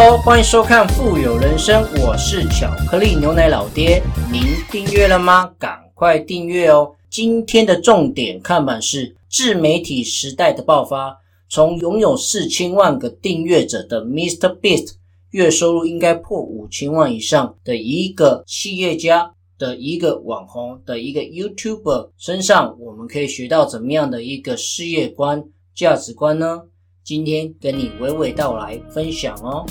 [0.00, 4.00] Hello，欢迎收看《富有人生》，我是巧克力牛奶老爹。
[4.30, 5.52] 您订阅了吗？
[5.58, 6.94] 赶快订阅哦！
[7.10, 11.18] 今天的重点看板是自媒体时代的爆发。
[11.48, 14.56] 从拥有四千万个订阅者的 Mr.
[14.60, 14.92] Beast，
[15.30, 25.42] 月收入应该破五千万以上的一个企业家的一个网红的一个 YouTuber 身上，我们可以学到怎么样的一个事业观、
[25.74, 26.62] 价值观呢？
[27.02, 29.66] 今天跟你娓娓道来分享哦。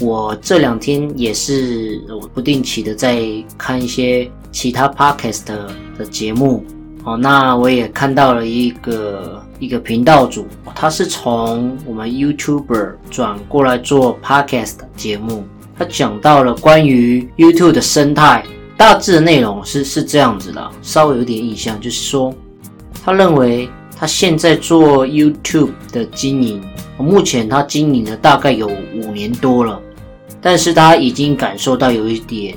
[0.00, 3.22] 我这两天也是我不定期的在
[3.56, 5.44] 看一些其他 podcast
[5.98, 6.64] 的节目
[7.04, 7.16] 哦。
[7.16, 15.44] 那我也看到了一个一个频道主，他是从我们 YouTuber 转过来做 podcast 节目。
[15.78, 18.44] 他讲到了关于 YouTube 的生态，
[18.76, 22.34] 大致的内容是是这样子的，稍微有点印象，就是说
[23.04, 23.68] 他认为。
[23.98, 26.62] 他现在做 YouTube 的经营，
[27.02, 29.80] 目前他经营了大概有五年多了，
[30.40, 32.56] 但是他已经感受到有一点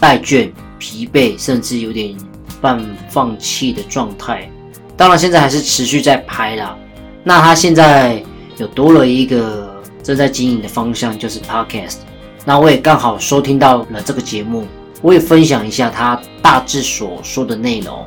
[0.00, 2.16] 怠倦、疲惫，甚至有点
[2.60, 4.48] 半放弃的状态。
[4.96, 6.76] 当然，现在还是持续在拍啦。
[7.22, 8.22] 那他现在
[8.58, 11.96] 有多了一个正在经营的方向，就是 Podcast。
[12.44, 14.66] 那我也刚好收听到了这个节目，
[15.02, 18.06] 我也分享一下他大致所说的内容。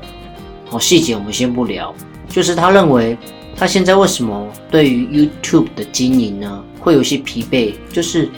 [0.70, 1.94] 好，细节我们先不聊。
[2.30, 3.18] 就是他认为，
[3.58, 7.74] 他现在为什么对于 YouTube 的经营呢，会有些疲惫？
[7.92, 8.30] 就是，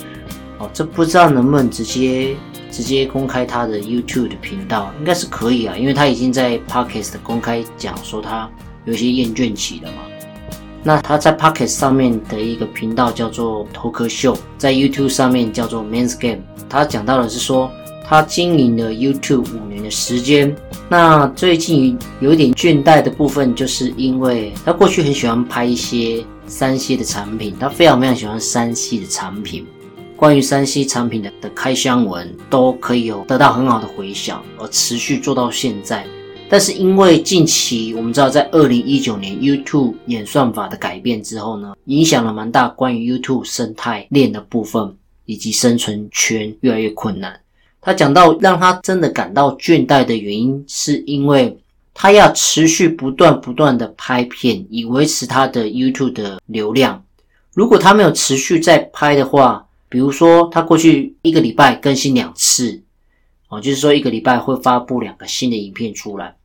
[0.57, 2.35] 哦，这不知道能不能直接
[2.71, 8.49] 直接公开他的 YouTube 的频道，应该是可以啊，因为他已经在 Podcast 公开讲说他
[8.85, 9.97] 有些厌倦期了嘛。
[10.81, 17.69] 那他在 Podcast 上面的一个频道叫做头壳秀，在 YouTube 上面叫做 Men's Game，他讲到的是说。
[18.11, 20.55] 他经营了 YouTube 五年的时间，
[20.91, 29.63] 那最近有点倦怠的部分，就是因为他过去很喜欢拍一些山西的产品，他非常非常喜欢山西的产品，
[30.15, 36.03] 关于山西产品的的开箱文都可以有得到很好的回响，而持续做到现在。
[36.49, 44.91] 但是因为近期我们知道，在二零一九年 YouTube 演算法的改变之后呢，影响了蛮大关于 YouTube 生态链的部分，
[45.25, 47.39] 以及生存圈越来越困难。
[47.81, 51.57] 他讲到，让他真的感到倦怠的原因，是因为
[51.93, 57.03] 他要持续不断不断的拍片，以维持他的 YouTube 的流量。
[57.53, 62.81] 如果他没有持续在拍的话，比如说他过去一个礼拜更新两次，
[63.47, 66.35] 哦，就是说一个礼拜会发布两个新的影片出来。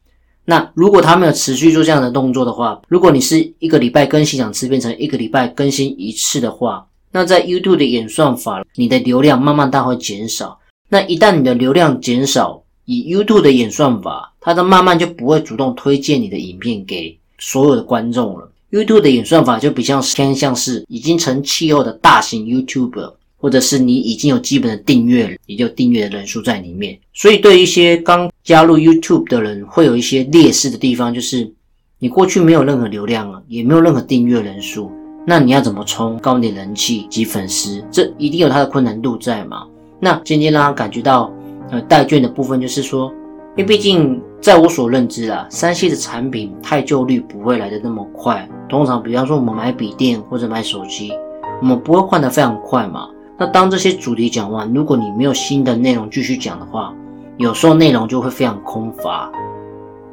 [0.44, 10.58] 那如果他没有持续做这样的动作的话，如果你是一个礼拜更新两次变成一个礼拜更新一次的话，那在 YouTube 的演算法，你的流量慢慢它会减少。
[10.94, 18.48] 那一旦你的流量减少，以 YouTube 的演算法，它的慢慢就不会主动推荐你的影片给所有的观众了。
[18.70, 26.96] YouTube 的演算法就比较偏向是已经成气候的大型 YouTuber，或者是你已经有基本的订阅，也就订阅的人数在里面。
[27.12, 31.52] 所以对一些刚加入 YouTube 的人，会有一些劣势的地方，就是
[31.98, 34.92] 你过去没有任何流量啊，也没有任何订阅人数，
[35.26, 37.84] 那你要怎么冲高你的人气及粉丝？
[37.90, 39.66] 这一定有它的困难度在嘛？
[40.00, 41.30] 那渐渐让他感觉到，
[41.70, 43.10] 呃，代券的部分就是说，
[43.56, 48.48] 因为毕竟在我所认知啊，三 C 的产品太旧率不会来的那么快。
[48.68, 51.12] 通常，比方说我们买笔电或者买手机，
[51.60, 53.08] 我们不会换的非常快嘛。
[53.38, 56.94] 那当这些主题讲完，如果你没有新的内容继续讲的话，
[57.36, 59.30] 有时候内容就会非常空乏。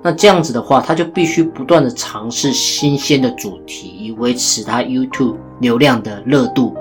[0.01, 6.75] 那这样子的话，他就必须不断的尝试新鲜的主题，以维持他 YouTube 流量的热度。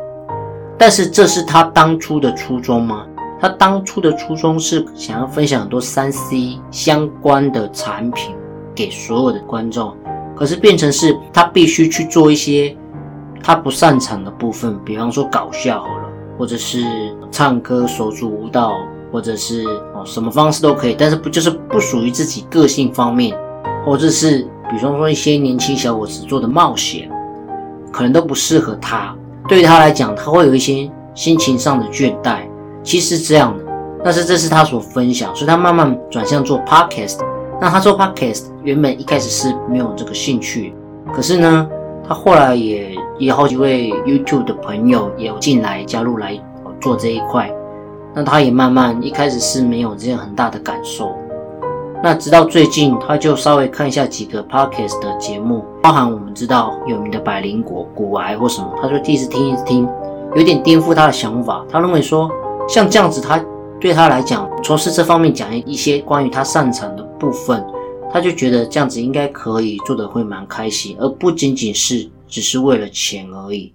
[0.81, 3.05] 但是这是他当初的初衷吗？
[3.39, 8.35] 他当初的初衷是想要分享很多三 C 相关的产品
[8.75, 9.95] 给所有的观众，
[10.35, 12.75] 可是变成是他必须去做一些
[13.43, 16.05] 他不擅长的部分，比方说搞笑好了，
[16.39, 16.83] 或者是
[17.31, 18.73] 唱歌、手足舞蹈，
[19.13, 23.37] 或者是哦什么方式都可以，但是不就是不属于自己个性方面，
[23.85, 27.11] 或者是比方说一些年轻小伙子做的冒险，
[27.93, 29.15] 可能都不适合他。
[29.51, 32.43] 对于他来讲，他会有一些心情上的倦怠，
[32.85, 33.65] 其实这样的，
[34.05, 37.19] 但是这是他所分享，所以他慢慢转向做 podcast。
[37.61, 40.73] 那他做 podcast 原本一开始是没有这个兴趣，
[41.13, 41.69] 可是呢，
[42.07, 46.41] 他后来也也有好几位 YouTube 的朋友也有进来加入来
[46.81, 47.53] 做这一块，
[48.15, 51.13] 那他也慢慢一开始是没有这样很大的感受。
[52.03, 59.87] 那直到最近，他就稍微看一下几个 podcast 的节目，包含我们知道有名的百灵果、骨癌或什么，他就第一次听一听，
[60.35, 61.63] 有点颠覆他的想法。
[61.69, 62.31] 他认为说，
[62.67, 63.45] 像这样子，他
[63.79, 67.63] 对他来讲，从事这方面讲一些关于他擅长的部分，
[68.11, 73.75] 他就觉得这样子应该可以做的会蛮开心，而不仅仅是只是为了钱而已。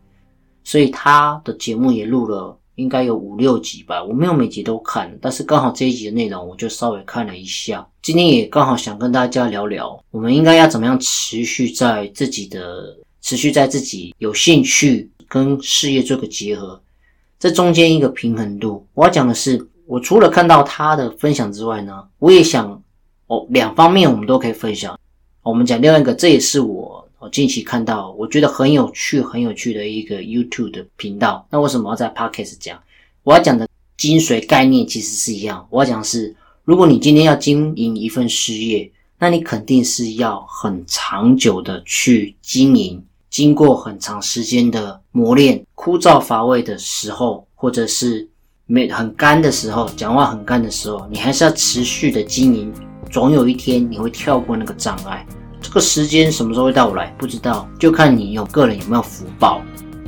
[0.63, 4.03] 所以他的节目也录了应该有五六集吧。
[4.03, 7.85] 我没有每集都看，但是刚好这一集的内容我就稍微看了一下。
[8.01, 16.79] 今天也刚好想跟大家聊聊，我们应该要怎么样持续在自己的持续在自己有兴趣跟事业做个结合，
[17.39, 18.85] 这中间一个平衡度。
[18.93, 22.81] 我要讲的是，我除了看到他的分享之外呢，我也想
[23.27, 24.99] 哦两方面我们都可以分享。
[25.41, 31.43] 我们讲另外一个，这也是我我近期看到我觉得很有趣、很有趣的一个 YouTube 的频道。
[31.49, 32.79] 那为什么要在 Podcast 讲？
[33.23, 33.67] 我要讲的
[33.97, 35.67] 精髓概念其实是一样。
[35.71, 36.35] 我要讲的是，
[36.65, 48.29] 如果你今天要经营一份事业，那你肯定是要很长久的去经营，经过很长时间的磨练，枯燥乏味的时候，或者是
[48.67, 52.71] 没很干的时候，讲话很干的时候，你还是要持续的经营。
[53.09, 55.25] 总有一天你会跳过那个障碍，
[55.65, 59.63] 这个时间什么时候会到来不知道，就看你有个人有没有福报，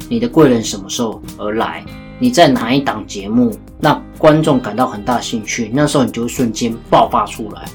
[0.07, 1.83] 你的贵人什么时候而来，
[2.19, 7.65] 你在哪一档节目，那观众感到很大兴趣，那时候你就会瞬间爆发出来，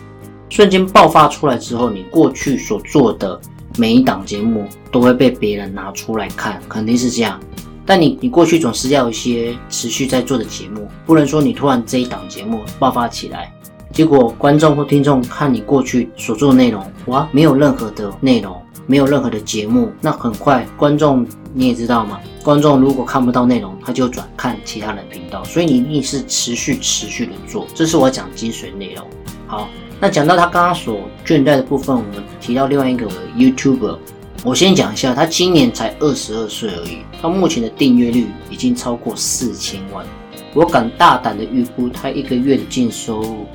[0.49, 3.39] 瞬间爆发出来之后，你过去所做的
[3.77, 7.41] 每一档节目都会被别人拿出来看，肯定是这样。
[7.85, 13.53] 但你你过去总是要一些持续在做的节目，不能说你突然这一档节目爆发起来。
[13.93, 18.57] 结果观众或听众看你过去所做的内容，哇，没有任何的内容，
[18.87, 29.07] 没有任何的节目，那很快观众你也知道嘛，观众如果看不到内容，他就转看其他人频道，所以你一定是持续持续的做，这是我讲精髓内容。
[29.47, 29.69] 好，
[30.01, 33.07] 那讲到他刚刚所倦怠的部分，我们提到另外一个
[33.37, 33.99] YouTuber，
[34.43, 40.03] 我先讲一下，他今年才二十二岁而已，他目前的订阅率已经超过四千万，
[40.55, 43.47] 我敢大胆的预估他一个月的净收入。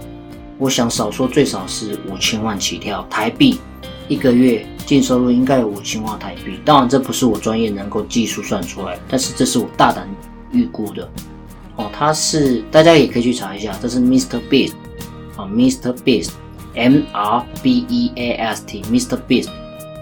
[0.58, 3.60] 我想少说最少是五千万起跳台币，
[4.08, 6.60] 一个月净收入应该有五千万台币。
[6.66, 10.08] 当然这不是我专业能够技术算出来，但是这是我大胆
[10.52, 11.08] 预估的。
[11.76, 14.40] 哦，他是大家也可以去查一下，这是 Mr.
[14.50, 14.74] Beast
[15.36, 15.94] 啊，Mr.
[16.04, 19.20] Beast，M R B E A S T，Mr.
[19.28, 19.50] Beast，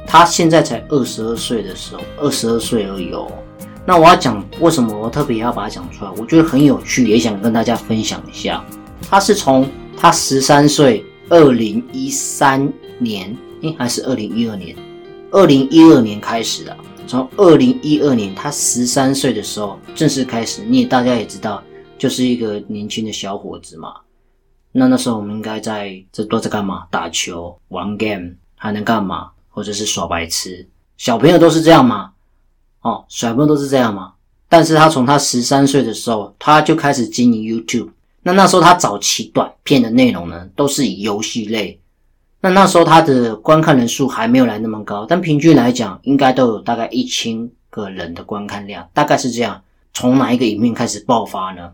[0.08, 3.28] 他现在才二十二岁的时候，二十二岁而已哦。
[3.86, 8.64] 那我要讲为什么我特别要把它讲出来，我觉得很有趣，也想跟大家分享一下。
[9.10, 14.76] 他是从他十三岁，二零一三年，哎，还是二零一二年？
[15.32, 16.78] 二零一二年开始的。
[17.08, 20.64] 从二零一二年，他十三岁的时候正式开始。
[20.68, 21.64] 你也大家也知道，
[21.98, 23.94] 就是一个年轻的小伙子嘛。
[24.72, 26.86] 那那时候我们应该在这都在干嘛？
[26.92, 29.32] 打球、玩 game，还能干嘛？
[29.50, 30.68] 或者是耍白痴？
[30.98, 32.12] 小朋友都是这样吗？
[32.82, 34.14] 哦，小朋友都是这样吗？
[34.50, 37.90] 但是他从他十三岁的时候，他就开始经营 YouTube。
[38.28, 41.80] 那那时候他早期短片的内容呢，都是以游戏类。
[42.42, 49.62] 那那时候他的观看人数还没有来那么高，但平均来讲，应该都有大概一千个人的观看量，大概是这样。
[49.94, 51.72] 从哪一个影片开始爆发呢？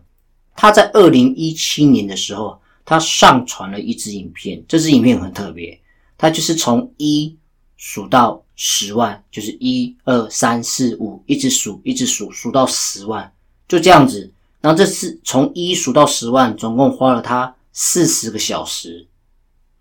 [0.54, 5.80] 他在二零一七年的时候，他上传了一支影片，这支影片很特别，
[6.18, 7.34] 他就是从一
[7.78, 13.32] 数到十万，就是一二三四五，一直数，一直数，数到十万，
[13.66, 14.30] 就这样子。
[14.62, 19.06] 然后这次从一数到十万，总共花了他四十个小时，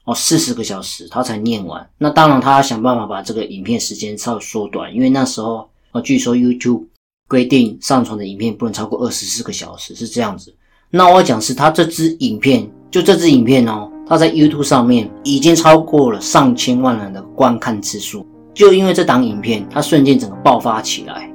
[0.05, 1.87] 哦，四十个小时他才念完。
[1.99, 6.83] 那当然，他要想办法把这个影片时间稍微缩短，因为那时候哦，据说 YouTube
[7.27, 10.51] 规定上传的影片不能超过二十四个小时，是这样子。
[10.89, 21.31] 那我讲是他这支影片，就这支影片哦，他在 YouTube 上面已经超过了上千万人的观看次数，就因为这档影片，他瞬间整个爆发起来，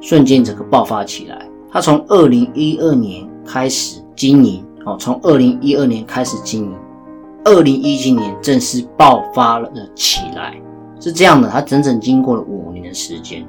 [0.00, 1.48] 瞬间整个爆发起来。
[1.72, 6.74] 他从二零一二年开始经营，哦，从二零一二年开始经营，
[7.44, 10.54] 二零一七年正式爆发了起来，
[11.00, 11.48] 是这样的。
[11.48, 13.42] 他整整经过了五年的时间，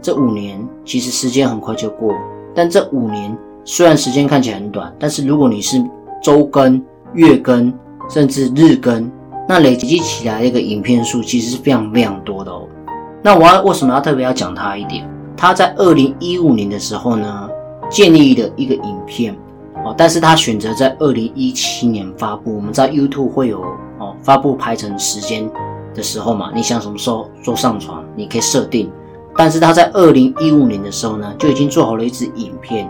[0.00, 2.14] 这五年其实时间很快就过，
[2.54, 5.84] 但这五年虽然时间看起来很短，但是如果你是
[6.22, 6.80] 周更、
[7.12, 7.74] 月更，
[8.08, 9.10] 甚至日更，
[9.48, 12.68] 那累积起来一个影片数其实是非常非常多的哦。
[13.20, 15.04] 那我要为什么要特别要讲他一点？
[15.36, 17.43] 他在二零一五年的时候呢？
[17.90, 19.36] 建立的一个影片
[19.84, 22.54] 哦，但是他选择在二零一七年发布。
[22.56, 23.60] 我们在 YouTube 会有
[23.98, 25.48] 哦发布排程时间
[25.94, 28.90] 的时候嘛，你想什么时候做上传，你可以设定。
[29.36, 32.88] 但是他在二零一五年的时候呢，就已经做好了一支影片，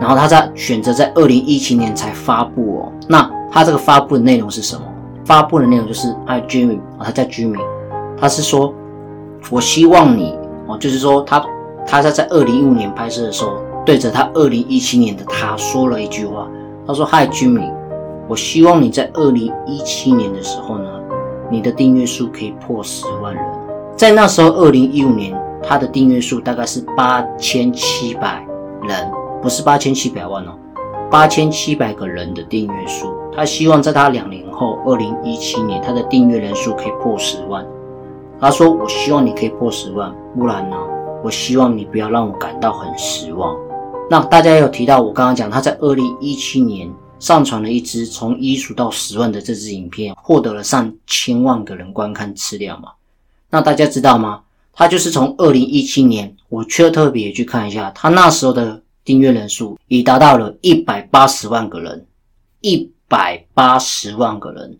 [0.00, 2.92] 然后他在选择在二零一七年才发布哦。
[3.06, 4.82] 那他这个发布的内容是什么？
[5.24, 7.60] 发布的内容就是他 Jimmy，他叫 Jimmy，
[8.18, 8.74] 他是说，
[9.50, 10.36] 我希望你
[10.66, 11.44] 哦，就是说他
[11.86, 13.52] 他在在二零一五年拍摄的时候。
[13.84, 16.48] 对着他二零一七年的他说了一句话，
[16.86, 17.70] 他说：“嗨，居民，
[18.26, 20.88] 我希望你在二零一七年的时候呢，
[21.50, 23.44] 你的订阅数可以破十万人。
[23.96, 28.44] 在那时候，二零一五年他的订阅数大概是八千七百
[28.82, 29.10] 人，
[29.42, 30.52] 不是八千七百万哦，
[31.10, 33.12] 八千七百个人的订阅数。
[33.36, 37.64] 他希望在他两年后，二零一七年，他的订阅人数可以破十万。
[38.40, 40.76] 他说：“我希望你可以破十万，不然呢，
[41.22, 43.54] 我希望你不要让我感到很失望。”
[44.10, 52.92] 那大家有提到我刚刚讲，他在二零一七年上传了一支从一数到十万的这支影片，获得了上千万个人观看次量嘛？
[53.50, 54.42] 那大家知道吗？
[54.72, 62.06] 他就是从二零一七年，我却特别去看一下，他那时候的订阅人数已达到了一百八十万个人，
[62.60, 64.78] 一百八十万个人，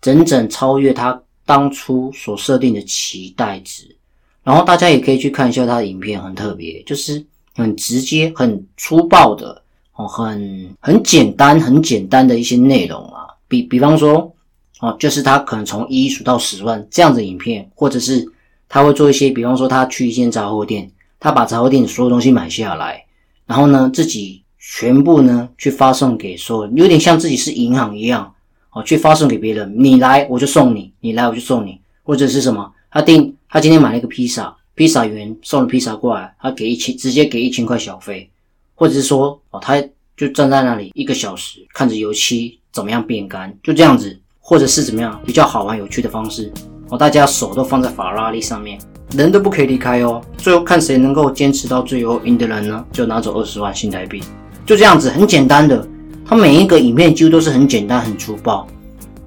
[0.00, 1.22] 整整超越他。
[1.48, 3.96] 当初所设定的期待值，
[4.42, 7.24] 然后大家也可以去看一下他的影片，很特别，就是
[7.56, 9.60] 很直接、很粗暴的
[9.94, 13.26] 哦，很很简单、很简单的一些内容啊。
[13.48, 14.32] 比比方说
[14.80, 18.24] 哦，就是他可能从一数到十万这样的影片，或者是
[18.68, 23.04] 他会做一些，比方说他去一间杂货店，他把杂货店所有东西买下来，
[23.46, 28.32] 然后呢自己全部呢去发送给所有，有点像自己是银行一样。
[28.72, 32.70] 哦，去发送给别人，你来我就送你，你来我就送你，或者是什么？
[32.90, 38.30] 他订，他今天买了一个披萨，披萨员送了披萨过来，他给一千，直接给一千块小费，
[38.74, 39.82] 或者是说，哦，他
[40.16, 46.52] 就站在那里一个小时，看着油漆怎么样变干，就这样子，或者是怎么样比较好玩有趣的方式，
[46.90, 48.78] 哦，大家手都放在法拉利上面，
[49.16, 54.22] 人都不可以离开哦，最后看谁能够坚持到最后赢的人呢，就拿走二十万新台币，
[54.66, 55.88] 就这样子，很简单的。
[56.28, 58.66] 他每一个影片几乎都是很简单、很粗暴，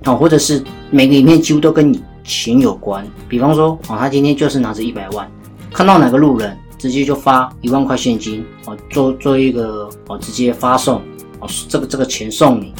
[0.05, 3.07] 哦，或者是每个影片几乎都跟你钱有关。
[3.27, 5.31] 比方说，哦，他今天就是拿着一百万，
[5.73, 11.01] 看到哪个路人，直接就发一万块现金，哦，做做一个，哦，直接发送，
[11.39, 12.73] 哦，这个这个钱送你，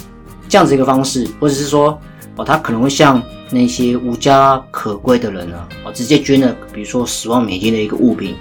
[0.48, 2.00] 这样子一个方式，或者是说，
[2.36, 8.36] 哦，他可能会像那些无家可归的人呢，哦，直接捐了，比如说十万美金的一个物品，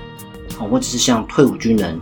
[0.59, 1.99] 哦，或者是像退伍军人。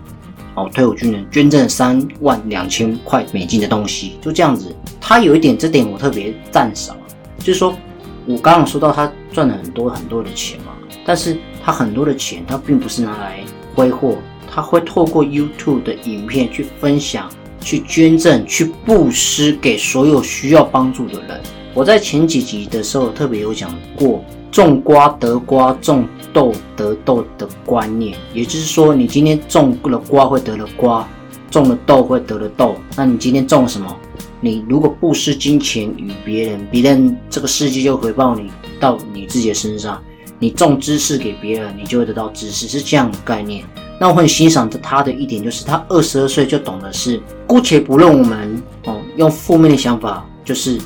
[0.58, 4.74] 哦，退伍军人捐赠三万两千块美金的东西，就这样子。
[4.98, 6.96] 他有一点，这点我特别赞赏，
[7.40, 7.76] 就是说，
[8.24, 10.72] 我刚刚说到他赚了很多很多的钱嘛，
[11.04, 11.36] 但是
[11.66, 13.40] 他很多的钱，他并不是拿来
[13.74, 14.18] 挥霍，
[14.48, 17.28] 他会透过 YouTube 的影片去分享、
[17.60, 21.40] 去捐赠、去布施给所有需要帮助的人。
[21.74, 24.24] 我在前几集的时候特别有讲过。
[24.52, 31.06] 种瓜得瓜，种豆得豆的观念，也就是说，你今天种了瓜会得了瓜，
[31.50, 32.74] 种了豆会得了豆。
[32.96, 33.94] 那你今天种什么？
[34.40, 40.00] 你如果布施金钱与别人，别人这个世界就回报你到你自己的身上。
[40.38, 43.64] 你种知识给别人，你就会得到知识，是这样的概念。
[43.98, 50.78] 那我很欣赏的他的一点就是，他二十二岁就懂得是，姑且不论我们哦，用负面的想法，就是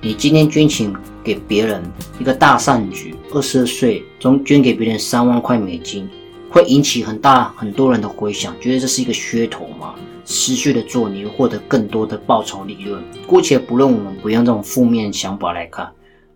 [0.00, 0.92] 你今天捐钱。
[1.24, 1.80] 给别人
[2.18, 6.08] 一个大善举，二十二岁中捐给别人三万块美金，
[6.50, 9.94] 会引起很大很多人的回响，觉得这是一个噱头嘛？
[10.24, 13.00] 持续的做，你会获得更多的报酬利润。
[13.24, 15.88] 姑且不论我们不用这种负面想法来看，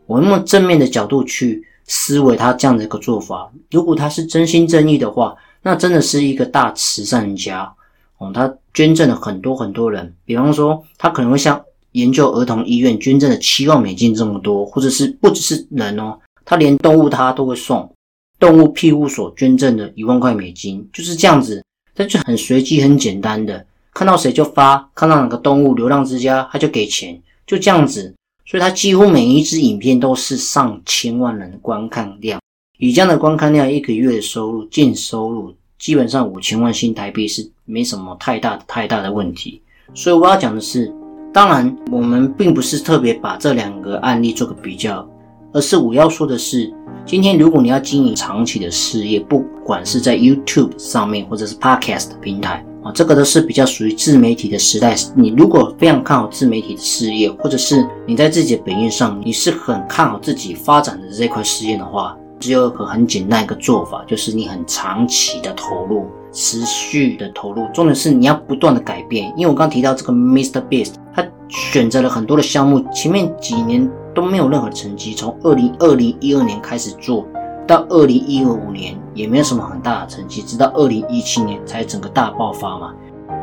[0.06, 3.50] 我们用正面的角度去思维他这样的一个做法。
[3.70, 7.72] 如果他是真心真意的话，那真的是一个大慈善家
[8.18, 8.30] 哦。
[8.34, 11.62] 他捐赠了很多很多人，比方说他可能会像。
[11.92, 17.90] 研究儿童医院捐赠的七万美金这么多，或者是不只是人哦，他连动物他都会送。
[18.38, 21.64] 动物庇护所捐赠的一万块美金就是这样子，
[21.94, 23.64] 他就很随机、很简单的，
[23.94, 28.14] 看到谁就发，看到哪个动物流浪之家他就给钱，就这样子。
[28.46, 32.40] 所以他几乎每一支影片都是上千万人观看量，
[32.78, 39.60] 以这样的观看量，一个月的收入净收入基本上五千万新台币是没什么太大太大的问题。
[39.92, 40.94] 所以我要讲的是。
[41.34, 45.06] 当然，我们并不是特别把这两个案例做个比较，
[45.52, 46.72] 而是我要说的是，
[47.04, 54.94] 今天如果你要经营长期的事业，不管是在 YouTube 上面或者是 Podcast 平台这个都是比较属于自媒体的时代。
[55.14, 66.06] 你如果非常看好自媒体的事业，或者是你在自己的本业上你是很看好自己发展的这块事业的话，只有一个很简单一个做法，就是你很长期的投入。
[66.32, 69.32] 持续的投入，重点是你要不断的改变。
[69.38, 70.60] 因为我刚提到这个 Mr.
[70.68, 75.14] Beast，他选择了很多的项目，前面几年都没有任何成绩。
[75.14, 77.26] 从二零二零一二年开始做
[77.66, 82.92] 到二零一五年，也没有什么很大的成绩，直到二零一七年才整个大爆发嘛。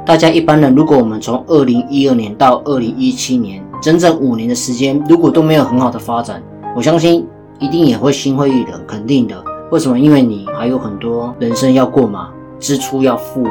[0.06, 6.42] 大家一般人，如果我们从二零一二年到二零一七年，整整五年的时间，如果都没有很好的发展，
[6.76, 7.28] 我相信
[7.60, 9.44] 一定也会心灰意冷，肯定的。
[9.72, 10.00] 为什么？
[10.00, 12.30] 因为你还有很多人生要过嘛。
[12.60, 13.46] 支出要付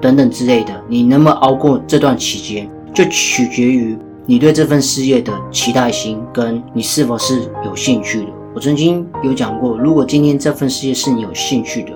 [0.00, 8.26] 等等之类的，你能不能熬过这段期间，就取决于你对这份事业的期待心，跟你是否是有兴趣的。
[8.56, 11.92] 我曾经有讲过，如果今天这份事业是你有兴趣的，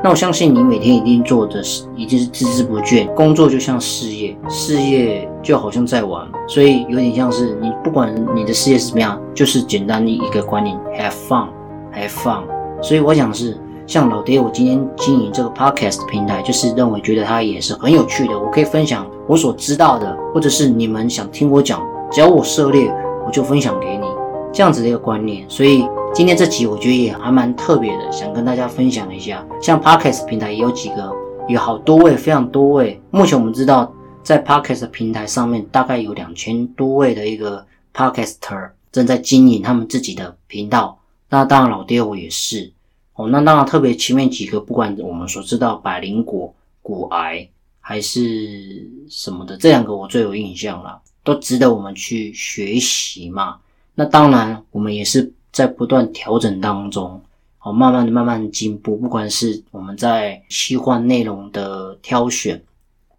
[0.00, 3.12] 那我相信你每天一定做的是，一定是孜孜不倦。
[3.16, 12.44] 工作就像事业，事业就好像在玩，所以有点像是你不管你的事业是怎么样，就是简单的一个观念：have fun，have fun。
[12.80, 22.88] 所以我想是，像老爹，我今天经营这个 podcast 平台，就是认为觉得它也是很有趣的，我可以分享我所知道的，或者是你们想听我讲，只要我涉猎，
[23.26, 24.06] 我就分享给你，
[24.54, 25.44] 这样子的一个观念。
[25.50, 25.84] 所以。
[26.16, 29.44] 今天这集我觉得也还蛮特别的，想跟大家分享一下。
[29.60, 31.12] 像 Podcast 平台也有几个，
[31.48, 33.02] 有好多位，非常多位。
[33.10, 33.92] 目前我们知道，
[34.22, 41.00] 在 Podcast 平台上面，大概有两千多位的一个 Podcaster 正在经营他们自己的频道。
[41.28, 42.72] 那当然，老爹我也是
[43.14, 43.26] 哦。
[43.26, 47.48] 那当然，特别前面几个，不管我们所知道百灵果、骨癌
[47.80, 53.56] 还是什么的，这两个我最有印象了，都值得我们去学习嘛。
[53.94, 55.32] 那当然，我们也是。
[55.54, 57.22] 在不断调整当中，
[57.60, 58.96] 哦，慢慢的、慢慢进步。
[58.96, 62.60] 不管是我们在细化内容的挑选，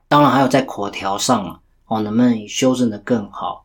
[0.10, 3.64] 当然还有在口条上啊，哦，能不能修正的更好？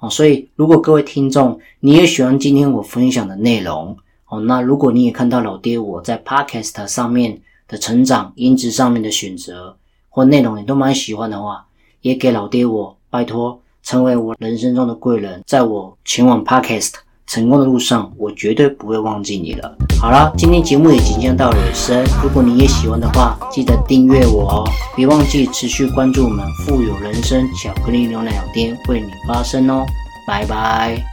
[0.00, 3.96] 哦，所以如果各位听众你也喜欢今天我分享的内容，
[4.28, 9.74] 哦，那如果你也看到老爹我在 Podcast 上面的成长、音质上面的选择
[10.10, 11.66] 或内容，你都蛮喜欢的话，
[12.02, 16.92] 也给老爹我拜托，成为我人生中的贵人，在我前往 Podcast。
[17.26, 19.76] 成功的路上，我绝对不会忘记你了。
[20.00, 22.04] 好了，今天节目也即将到尾声。
[22.22, 24.64] 如果你也喜欢的话，记得订阅我哦！
[24.96, 29.84] 别忘记持续关注我们富有人生巧克力牛奶店为你发声哦！
[30.24, 31.09] 拜拜。